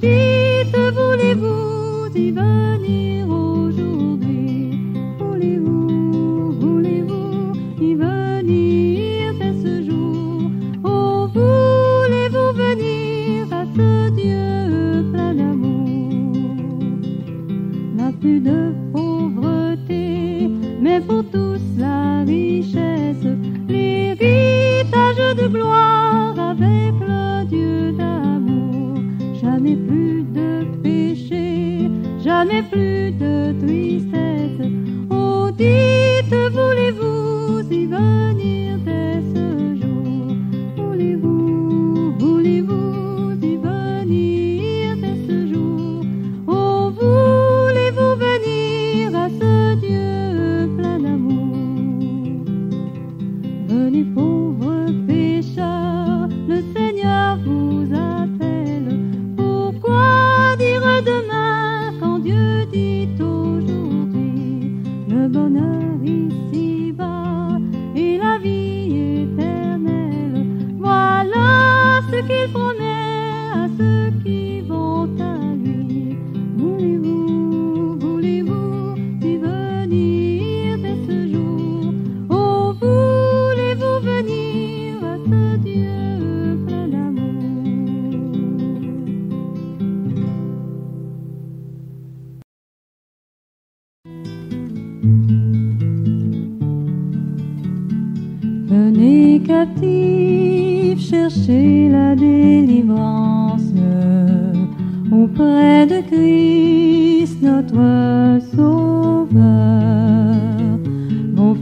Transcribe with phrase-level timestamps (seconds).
[0.00, 4.72] Dites, voulez-vous y venir aujourd'hui?
[5.18, 10.50] Voulez-vous, voulez-vous y venir dès ce jour?
[10.84, 16.56] Oh, voulez-vous venir à ce Dieu plein d'amour?
[17.96, 18.79] La plus de
[33.20, 34.09] deux, three,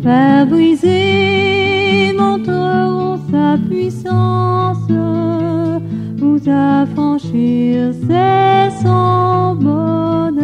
[0.09, 4.91] fait briser, montreront sa puissance
[6.17, 10.39] vous affranchir ses sans bonheur.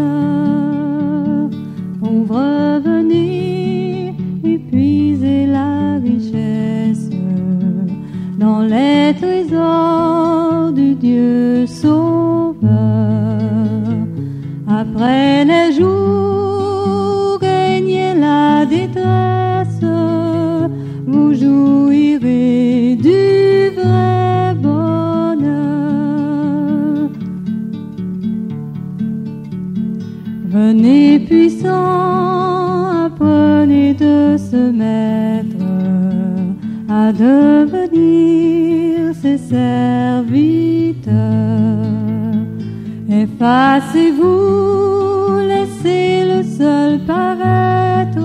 [43.45, 48.19] Passez-vous, laissez le sol paraître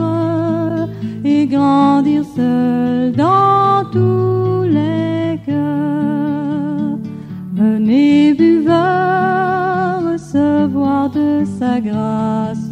[1.26, 7.00] et grandir seul dans tous les cœurs.
[7.54, 12.70] Venez buveur, recevoir de sa grâce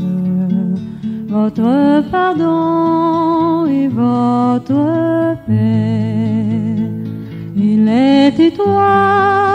[1.27, 6.77] votre pardon et votre paix.
[7.57, 9.46] Il est étoile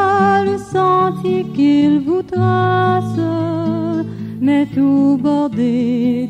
[2.42, 4.06] traces,
[4.40, 6.21] mais tout bordé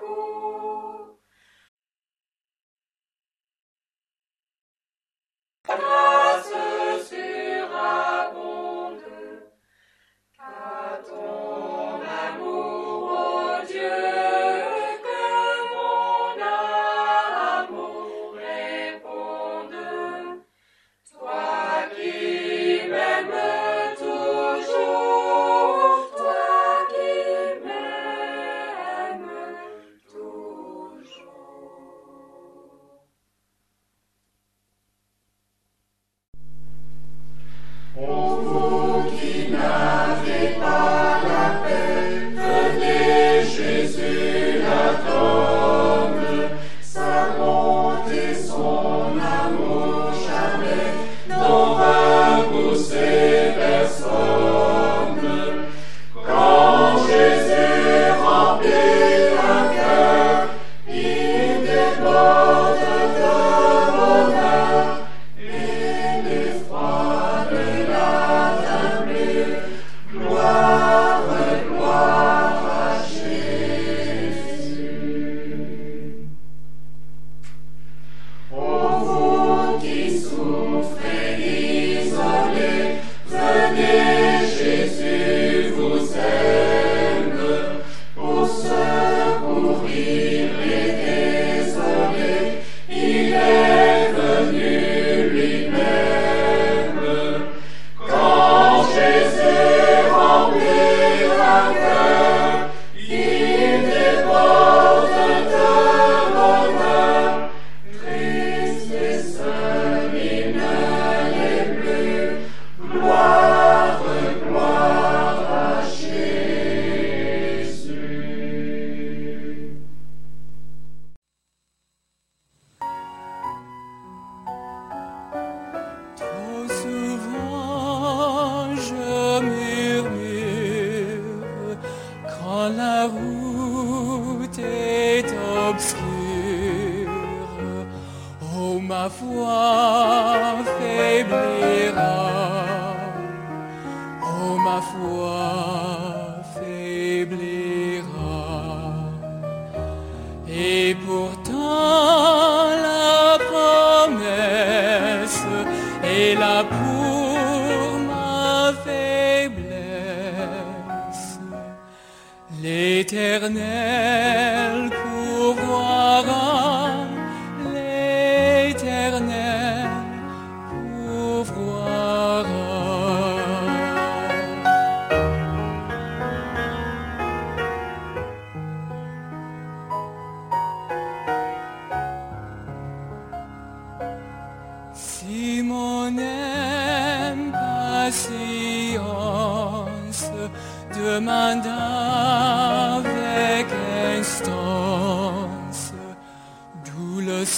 [0.00, 0.47] Oh.